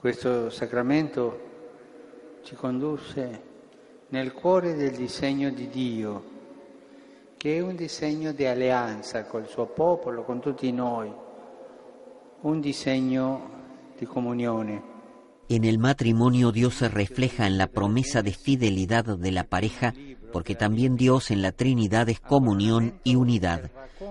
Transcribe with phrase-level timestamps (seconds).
[0.00, 1.40] Questo sacramento
[2.42, 3.42] ci condusse
[4.08, 6.24] nel cuore del disegno di Dio,
[7.36, 11.12] che è un disegno di alleanza col suo popolo, con tutti noi,
[12.40, 13.50] un disegno
[13.98, 14.82] di comunione.
[15.48, 19.92] En el matrimonio Dios se refleja en la promesa de fidelidad de la pareja,
[20.32, 23.70] porque también Dios en la Trinidad es comunión y unidad.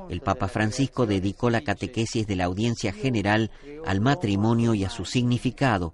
[0.10, 3.52] El Papa Francisco dedicó la catequesis de la audiencia general
[3.86, 5.94] al matrimonio y a su significado.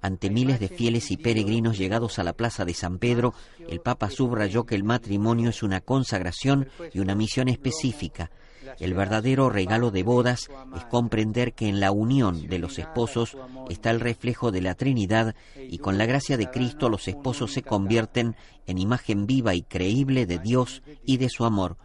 [0.00, 3.32] Ante miles de fieles y peregrinos llegados a la plaza de San Pedro,
[3.68, 8.30] el Papa subrayó que el matrimonio es una consagración y una misión específica.
[8.78, 13.36] El verdadero regalo de bodas es comprender que en la unión de los esposos
[13.68, 17.62] está el reflejo de la Trinidad y con la gracia de Cristo los esposos se
[17.62, 21.76] convierten en imagen viva y creíble de Dios y de su amor.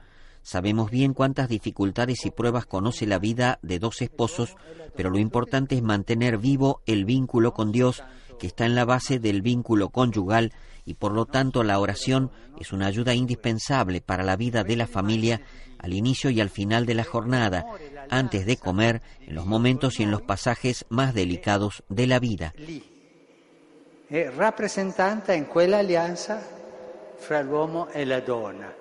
[0.42, 4.56] Sabemos bien cuántas dificultades y pruebas conoce la vida de dos esposos,
[4.96, 8.02] pero lo importante es mantener vivo el vínculo con Dios
[8.40, 10.54] que está en la base del vínculo conyugal
[10.86, 14.88] y por lo tanto la oración es una ayuda indispensable para la vida de la
[14.88, 15.42] familia
[15.78, 17.66] al inicio y al final de la jornada,
[18.10, 22.54] antes de comer, en los momentos y en los pasajes más delicados de la vida.
[24.08, 26.42] È rappresentata in quella alleanza
[27.16, 28.74] fra l'uomo e la donna.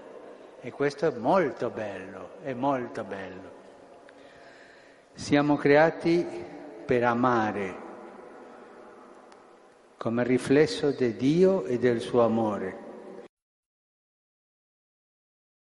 [0.60, 3.56] E questo è molto bello, è molto bello.
[5.14, 6.26] Siamo creati
[6.86, 7.87] per amare
[9.98, 12.87] come riflesso di Dio e del suo amore.